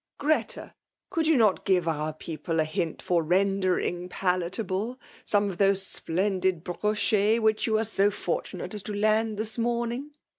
[0.17, 0.73] Greta!—
[1.11, 6.63] Could you not give our people a hint for rendering palatable some of those splendid
[6.63, 10.09] brockets which you were so fortunate as to laad this morning